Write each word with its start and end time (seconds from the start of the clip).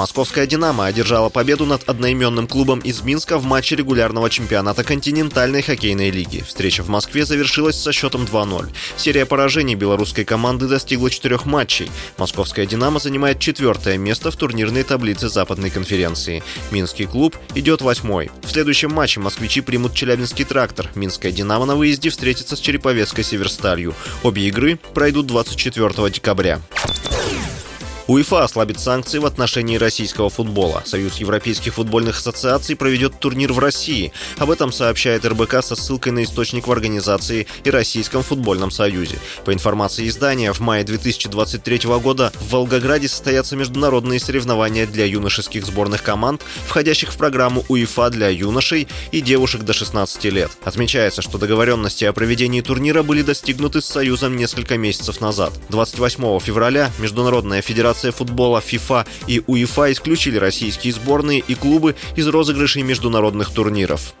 Московская 0.00 0.46
«Динамо» 0.46 0.86
одержала 0.86 1.28
победу 1.28 1.66
над 1.66 1.86
одноименным 1.86 2.46
клубом 2.46 2.78
из 2.78 3.02
Минска 3.02 3.36
в 3.36 3.44
матче 3.44 3.76
регулярного 3.76 4.30
чемпионата 4.30 4.82
континентальной 4.82 5.60
хоккейной 5.60 6.08
лиги. 6.08 6.42
Встреча 6.48 6.82
в 6.82 6.88
Москве 6.88 7.26
завершилась 7.26 7.76
со 7.78 7.92
счетом 7.92 8.24
2-0. 8.24 8.70
Серия 8.96 9.26
поражений 9.26 9.74
белорусской 9.74 10.24
команды 10.24 10.68
достигла 10.68 11.10
четырех 11.10 11.44
матчей. 11.44 11.90
Московская 12.16 12.64
«Динамо» 12.64 12.98
занимает 12.98 13.40
четвертое 13.40 13.98
место 13.98 14.30
в 14.30 14.36
турнирной 14.36 14.84
таблице 14.84 15.28
Западной 15.28 15.68
конференции. 15.68 16.42
Минский 16.70 17.04
клуб 17.04 17.36
идет 17.54 17.82
восьмой. 17.82 18.30
В 18.42 18.50
следующем 18.50 18.90
матче 18.92 19.20
москвичи 19.20 19.60
примут 19.60 19.92
Челябинский 19.92 20.46
трактор. 20.46 20.88
Минская 20.94 21.30
«Динамо» 21.30 21.66
на 21.66 21.76
выезде 21.76 22.08
встретится 22.08 22.56
с 22.56 22.60
Череповецкой 22.60 23.22
Северсталью. 23.22 23.94
Обе 24.22 24.48
игры 24.48 24.78
пройдут 24.94 25.26
24 25.26 26.08
декабря. 26.08 26.62
УЕФА 28.10 28.42
ослабит 28.42 28.80
санкции 28.80 29.18
в 29.18 29.24
отношении 29.24 29.76
российского 29.76 30.30
футбола. 30.30 30.82
Союз 30.84 31.18
европейских 31.18 31.74
футбольных 31.74 32.18
ассоциаций 32.18 32.74
проведет 32.74 33.20
турнир 33.20 33.52
в 33.52 33.60
России. 33.60 34.12
Об 34.38 34.50
этом 34.50 34.72
сообщает 34.72 35.24
РБК 35.24 35.62
со 35.62 35.76
ссылкой 35.76 36.10
на 36.10 36.24
источник 36.24 36.66
в 36.66 36.72
организации 36.72 37.46
и 37.62 37.70
Российском 37.70 38.24
футбольном 38.24 38.72
союзе. 38.72 39.20
По 39.44 39.52
информации 39.52 40.08
издания, 40.08 40.52
в 40.52 40.58
мае 40.58 40.82
2023 40.82 41.82
года 42.02 42.32
в 42.40 42.50
Волгограде 42.50 43.06
состоятся 43.06 43.54
международные 43.54 44.18
соревнования 44.18 44.88
для 44.88 45.04
юношеских 45.04 45.64
сборных 45.64 46.02
команд, 46.02 46.42
входящих 46.66 47.12
в 47.12 47.16
программу 47.16 47.64
УЕФА 47.68 48.10
для 48.10 48.28
юношей 48.28 48.88
и 49.12 49.20
девушек 49.20 49.62
до 49.62 49.72
16 49.72 50.24
лет. 50.24 50.50
Отмечается, 50.64 51.22
что 51.22 51.38
договоренности 51.38 52.06
о 52.06 52.12
проведении 52.12 52.60
турнира 52.60 53.04
были 53.04 53.22
достигнуты 53.22 53.80
с 53.80 53.86
Союзом 53.86 54.36
несколько 54.36 54.76
месяцев 54.76 55.20
назад. 55.20 55.52
28 55.68 56.40
февраля 56.40 56.90
Международная 56.98 57.62
федерация 57.62 57.99
Федерация 58.00 58.12
футбола 58.12 58.60
ФИФА 58.62 59.04
и 59.26 59.42
УЕФА 59.46 59.92
исключили 59.92 60.38
российские 60.38 60.94
сборные 60.94 61.40
и 61.40 61.54
клубы 61.54 61.96
из 62.16 62.26
розыгрышей 62.28 62.82
международных 62.82 63.50
турниров. 63.50 64.14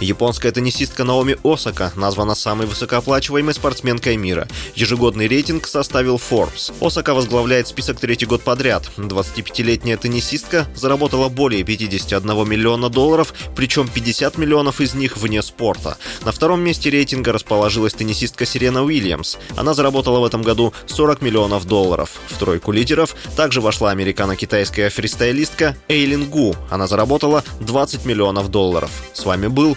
Японская 0.00 0.50
теннисистка 0.50 1.04
Наоми 1.04 1.36
Осака 1.44 1.92
названа 1.94 2.34
самой 2.34 2.66
высокооплачиваемой 2.66 3.52
спортсменкой 3.52 4.16
мира. 4.16 4.48
Ежегодный 4.74 5.28
рейтинг 5.28 5.66
составил 5.66 6.16
Forbes. 6.16 6.72
Осака 6.80 7.12
возглавляет 7.12 7.68
список 7.68 8.00
третий 8.00 8.24
год 8.24 8.42
подряд. 8.42 8.90
25-летняя 8.96 9.98
теннисистка 9.98 10.66
заработала 10.74 11.28
более 11.28 11.64
51 11.64 12.48
миллиона 12.48 12.88
долларов, 12.88 13.34
причем 13.54 13.88
50 13.88 14.38
миллионов 14.38 14.80
из 14.80 14.94
них 14.94 15.18
вне 15.18 15.42
спорта. 15.42 15.98
На 16.24 16.32
втором 16.32 16.60
месте 16.60 16.88
рейтинга 16.88 17.32
расположилась 17.32 17.92
теннисистка 17.92 18.46
Сирена 18.46 18.82
Уильямс. 18.82 19.36
Она 19.56 19.74
заработала 19.74 20.20
в 20.20 20.24
этом 20.24 20.42
году 20.42 20.72
40 20.86 21.20
миллионов 21.20 21.66
долларов. 21.66 22.12
В 22.28 22.38
тройку 22.38 22.72
лидеров 22.72 23.14
также 23.36 23.60
вошла 23.60 23.90
американо-китайская 23.90 24.88
фристайлистка 24.88 25.76
Эйлин 25.88 26.30
Гу. 26.30 26.56
Она 26.70 26.86
заработала 26.86 27.44
20 27.60 28.06
миллионов 28.06 28.48
долларов. 28.48 28.90
С 29.12 29.26
вами 29.26 29.48
был 29.48 29.76